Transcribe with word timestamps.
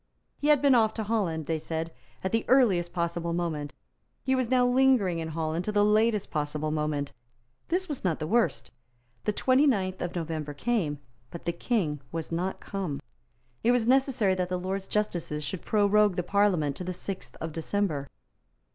He 0.39 0.47
had 0.47 0.63
been 0.63 0.73
off 0.73 0.95
to 0.95 1.03
Holland, 1.03 1.45
they 1.45 1.59
said, 1.59 1.93
at 2.23 2.31
the 2.31 2.43
earliest 2.47 2.91
possible 2.91 3.33
moment. 3.33 3.71
He 4.23 4.33
was 4.33 4.49
now 4.49 4.65
lingering 4.65 5.19
in 5.19 5.27
Holland 5.27 5.63
till 5.65 5.75
the 5.75 5.85
latest 5.85 6.31
possible 6.31 6.71
moment. 6.71 7.11
This 7.67 7.87
was 7.87 8.03
not 8.03 8.17
the 8.17 8.25
worst. 8.25 8.71
The 9.25 9.31
twenty 9.31 9.67
ninth 9.67 10.01
of 10.01 10.15
November 10.15 10.55
came; 10.55 10.97
but 11.29 11.45
the 11.45 11.51
King 11.53 12.01
was 12.11 12.31
not 12.31 12.59
come. 12.59 12.99
It 13.63 13.71
was 13.71 13.85
necessary 13.85 14.33
that 14.33 14.49
the 14.49 14.57
Lords 14.57 14.87
Justices 14.87 15.43
should 15.43 15.61
prorogue 15.61 16.15
the 16.15 16.23
Parliament 16.23 16.75
to 16.77 16.83
the 16.83 16.93
sixth 16.93 17.35
of 17.39 17.51
December. 17.51 18.07